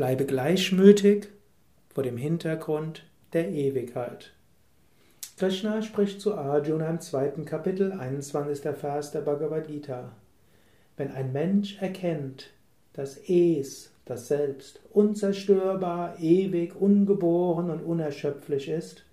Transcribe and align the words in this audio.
Bleibe 0.00 0.24
gleichmütig 0.24 1.28
vor 1.90 2.02
dem 2.02 2.16
Hintergrund 2.16 3.04
der 3.34 3.50
Ewigkeit. 3.50 4.32
Krishna 5.36 5.82
spricht 5.82 6.22
zu 6.22 6.34
Arjuna 6.36 6.88
im 6.88 7.02
zweiten 7.02 7.44
Kapitel, 7.44 7.92
21. 7.92 8.62
Vers 8.78 9.10
der 9.10 9.20
Bhagavad 9.20 9.66
Gita. 9.66 10.12
Wenn 10.96 11.10
ein 11.10 11.34
Mensch 11.34 11.82
erkennt, 11.82 12.48
dass 12.94 13.18
Es, 13.28 13.92
das 14.06 14.26
Selbst, 14.26 14.80
unzerstörbar, 14.90 16.18
ewig, 16.18 16.80
ungeboren 16.80 17.68
und 17.68 17.82
unerschöpflich 17.82 18.70
ist, 18.70 19.04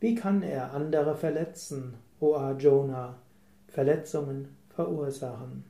wie 0.00 0.14
kann 0.14 0.42
er 0.42 0.72
andere 0.72 1.14
verletzen, 1.14 1.92
o 2.20 2.36
Arjuna, 2.36 3.18
Verletzungen 3.68 4.56
verursachen? 4.70 5.66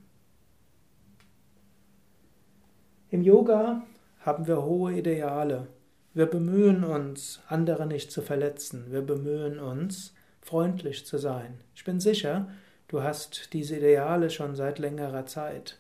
Im 3.11 3.23
Yoga 3.23 3.83
haben 4.25 4.47
wir 4.47 4.63
hohe 4.63 4.93
Ideale. 4.93 5.67
Wir 6.15 6.27
bemühen 6.27 6.85
uns, 6.85 7.41
andere 7.49 7.87
nicht 7.87 8.13
zu 8.13 8.23
verletzen. 8.23 8.87
Wir 8.91 9.03
bemühen 9.03 9.59
uns, 9.59 10.15
freundlich 10.41 11.07
zu 11.07 11.19
sein. 11.19 11.59
Ich 11.75 11.85
bin 11.85 12.01
sicher, 12.01 12.49
du 12.89 13.03
hast 13.03 13.53
diese 13.53 13.77
Ideale 13.79 14.31
schon 14.31 14.55
seit 14.55 14.79
längerer 14.79 15.27
Zeit. 15.27 15.79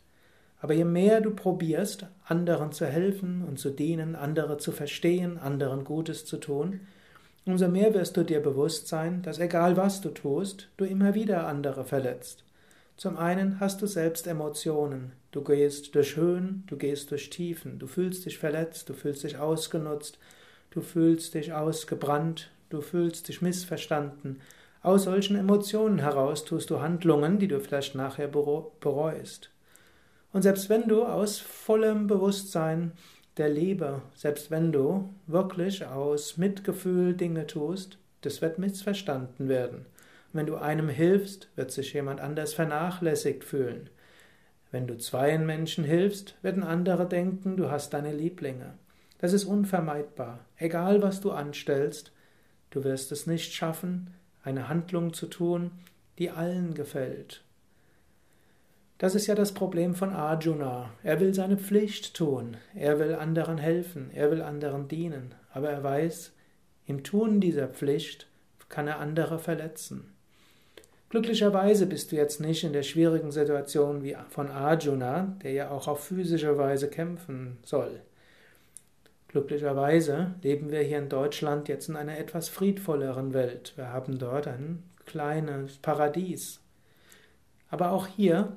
Aber 0.60 0.74
je 0.74 0.84
mehr 0.84 1.20
du 1.20 1.30
probierst, 1.30 2.06
anderen 2.24 2.72
zu 2.72 2.86
helfen 2.86 3.44
und 3.44 3.58
zu 3.58 3.70
dienen, 3.70 4.14
andere 4.16 4.58
zu 4.58 4.72
verstehen, 4.72 5.38
anderen 5.38 5.84
Gutes 5.84 6.24
zu 6.24 6.36
tun, 6.38 6.80
umso 7.44 7.68
mehr 7.68 7.94
wirst 7.94 8.16
du 8.16 8.22
dir 8.22 8.40
bewusst 8.40 8.88
sein, 8.88 9.22
dass 9.22 9.38
egal 9.38 9.76
was 9.76 10.00
du 10.00 10.10
tust, 10.10 10.68
du 10.76 10.84
immer 10.84 11.14
wieder 11.14 11.46
andere 11.46 11.84
verletzt. 11.84 12.44
Zum 12.96 13.16
einen 13.16 13.58
hast 13.58 13.82
du 13.82 13.86
selbst 13.86 14.26
Emotionen. 14.26 15.12
Du 15.32 15.42
gehst 15.42 15.94
durch 15.94 16.16
Höhen, 16.16 16.64
du 16.66 16.76
gehst 16.76 17.10
durch 17.10 17.30
Tiefen, 17.30 17.78
du 17.78 17.86
fühlst 17.86 18.26
dich 18.26 18.38
verletzt, 18.38 18.88
du 18.88 18.94
fühlst 18.94 19.24
dich 19.24 19.38
ausgenutzt, 19.38 20.18
du 20.70 20.82
fühlst 20.82 21.34
dich 21.34 21.52
ausgebrannt, 21.52 22.50
du 22.68 22.80
fühlst 22.80 23.28
dich 23.28 23.40
missverstanden. 23.40 24.40
Aus 24.82 25.04
solchen 25.04 25.36
Emotionen 25.36 26.00
heraus 26.00 26.44
tust 26.44 26.70
du 26.70 26.80
Handlungen, 26.80 27.38
die 27.38 27.48
du 27.48 27.60
vielleicht 27.60 27.94
nachher 27.94 28.28
bereust. 28.28 29.50
Und 30.32 30.42
selbst 30.42 30.68
wenn 30.68 30.88
du 30.88 31.04
aus 31.04 31.38
vollem 31.38 32.06
Bewusstsein 32.06 32.92
der 33.36 33.48
Liebe, 33.48 34.02
selbst 34.14 34.50
wenn 34.50 34.72
du 34.72 35.08
wirklich 35.26 35.86
aus 35.86 36.36
Mitgefühl 36.36 37.14
Dinge 37.14 37.46
tust, 37.46 37.98
das 38.22 38.42
wird 38.42 38.58
missverstanden 38.58 39.48
werden. 39.48 39.86
Wenn 40.32 40.46
du 40.46 40.56
einem 40.56 40.88
hilfst, 40.88 41.48
wird 41.56 41.70
sich 41.70 41.92
jemand 41.92 42.20
anders 42.20 42.54
vernachlässigt 42.54 43.44
fühlen. 43.44 43.90
Wenn 44.70 44.86
du 44.86 44.96
zweien 44.96 45.44
Menschen 45.44 45.84
hilfst, 45.84 46.36
werden 46.42 46.62
andere 46.62 47.06
denken, 47.06 47.58
du 47.58 47.70
hast 47.70 47.92
deine 47.92 48.12
Lieblinge. 48.12 48.74
Das 49.18 49.34
ist 49.34 49.44
unvermeidbar. 49.44 50.40
Egal 50.56 51.02
was 51.02 51.20
du 51.20 51.32
anstellst, 51.32 52.12
du 52.70 52.82
wirst 52.82 53.12
es 53.12 53.26
nicht 53.26 53.52
schaffen, 53.52 54.14
eine 54.42 54.68
Handlung 54.68 55.12
zu 55.12 55.26
tun, 55.26 55.70
die 56.18 56.30
allen 56.30 56.74
gefällt. 56.74 57.44
Das 58.96 59.14
ist 59.14 59.26
ja 59.26 59.34
das 59.34 59.52
Problem 59.52 59.94
von 59.94 60.10
Arjuna. 60.10 60.90
Er 61.02 61.20
will 61.20 61.34
seine 61.34 61.58
Pflicht 61.58 62.14
tun, 62.14 62.56
er 62.74 62.98
will 62.98 63.14
anderen 63.14 63.58
helfen, 63.58 64.10
er 64.14 64.30
will 64.30 64.40
anderen 64.40 64.88
dienen, 64.88 65.34
aber 65.52 65.70
er 65.70 65.82
weiß, 65.82 66.32
im 66.86 67.04
Tun 67.04 67.40
dieser 67.40 67.68
Pflicht 67.68 68.28
kann 68.68 68.88
er 68.88 68.98
andere 68.98 69.38
verletzen. 69.38 70.12
Glücklicherweise 71.12 71.84
bist 71.84 72.10
du 72.10 72.16
jetzt 72.16 72.40
nicht 72.40 72.64
in 72.64 72.72
der 72.72 72.82
schwierigen 72.82 73.32
Situation 73.32 74.02
wie 74.02 74.16
von 74.30 74.50
Arjuna, 74.50 75.36
der 75.42 75.52
ja 75.52 75.70
auch 75.70 75.86
auf 75.86 76.04
physische 76.04 76.56
Weise 76.56 76.88
kämpfen 76.88 77.58
soll. 77.66 78.00
Glücklicherweise 79.28 80.36
leben 80.42 80.70
wir 80.70 80.80
hier 80.80 80.96
in 80.96 81.10
Deutschland 81.10 81.68
jetzt 81.68 81.90
in 81.90 81.96
einer 81.96 82.16
etwas 82.16 82.48
friedvolleren 82.48 83.34
Welt. 83.34 83.74
Wir 83.76 83.88
haben 83.88 84.18
dort 84.18 84.48
ein 84.48 84.84
kleines 85.04 85.76
Paradies. 85.76 86.60
Aber 87.68 87.90
auch 87.90 88.06
hier 88.06 88.56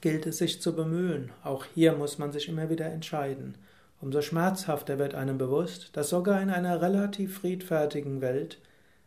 gilt 0.00 0.26
es 0.26 0.38
sich 0.38 0.60
zu 0.60 0.74
bemühen. 0.74 1.30
Auch 1.44 1.64
hier 1.76 1.92
muss 1.92 2.18
man 2.18 2.32
sich 2.32 2.48
immer 2.48 2.70
wieder 2.70 2.86
entscheiden. 2.86 3.54
Umso 4.00 4.20
schmerzhafter 4.20 4.98
wird 4.98 5.14
einem 5.14 5.38
bewusst, 5.38 5.96
dass 5.96 6.08
sogar 6.08 6.42
in 6.42 6.50
einer 6.50 6.82
relativ 6.82 7.38
friedfertigen 7.38 8.20
Welt 8.20 8.58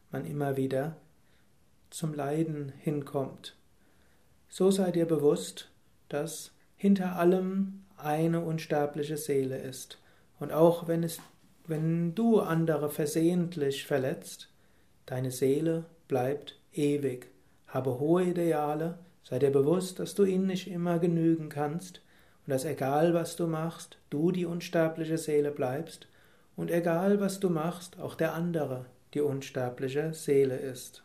man 0.09 0.23
immer 0.23 0.55
wieder 0.55 0.95
zum 1.91 2.13
Leiden 2.13 2.73
hinkommt. 2.79 3.55
So 4.49 4.71
sei 4.71 4.91
dir 4.91 5.05
bewusst, 5.05 5.69
dass 6.09 6.51
hinter 6.75 7.15
allem 7.15 7.83
eine 7.97 8.41
unsterbliche 8.41 9.17
Seele 9.17 9.57
ist. 9.57 9.99
Und 10.39 10.51
auch 10.51 10.87
wenn, 10.87 11.03
es, 11.03 11.19
wenn 11.67 12.15
du 12.15 12.39
andere 12.39 12.89
versehentlich 12.89 13.85
verletzt, 13.85 14.49
deine 15.05 15.31
Seele 15.31 15.85
bleibt 16.07 16.57
ewig. 16.73 17.27
Habe 17.67 17.99
hohe 17.99 18.23
Ideale, 18.23 18.97
sei 19.23 19.39
dir 19.39 19.51
bewusst, 19.51 19.99
dass 19.99 20.15
du 20.15 20.23
ihnen 20.23 20.47
nicht 20.47 20.69
immer 20.69 20.99
genügen 20.99 21.49
kannst 21.49 22.01
und 22.45 22.51
dass 22.51 22.65
egal 22.65 23.13
was 23.13 23.35
du 23.35 23.47
machst, 23.47 23.97
du 24.09 24.31
die 24.31 24.45
unsterbliche 24.45 25.17
Seele 25.17 25.51
bleibst 25.51 26.07
und 26.55 26.71
egal 26.71 27.19
was 27.19 27.39
du 27.39 27.49
machst, 27.49 27.99
auch 27.99 28.15
der 28.15 28.33
andere 28.33 28.85
die 29.13 29.21
unsterbliche 29.21 30.13
Seele 30.13 30.55
ist. 30.55 31.03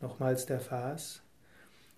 Nochmals 0.00 0.46
der 0.46 0.60
Vers. 0.60 1.22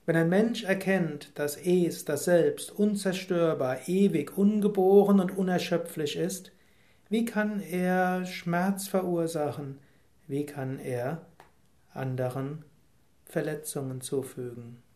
Wenn 0.05 0.17
ein 0.17 0.29
Mensch 0.29 0.65
erkennt, 0.65 1.39
dass 1.39 1.57
Es, 1.57 2.05
das 2.05 2.25
Selbst, 2.25 2.73
unzerstörbar, 2.73 3.89
ewig, 3.89 4.37
ungeboren 4.37 5.21
und 5.21 5.37
unerschöpflich 5.37 6.17
ist, 6.17 6.51
wie 7.09 7.25
kann 7.25 7.61
er 7.61 8.25
Schmerz 8.27 8.89
verursachen? 8.89 9.79
Wie 10.27 10.47
kann 10.47 10.79
er 10.79 11.27
anderen 11.93 12.65
Verletzungen 13.27 14.01
zufügen? 14.01 14.83